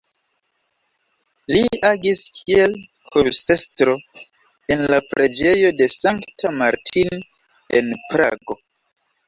[1.55, 2.73] Li agis kiel
[3.11, 3.95] korusestro
[4.77, 7.25] en la Preĝejo de Sankta Martin
[7.83, 8.61] en Prago.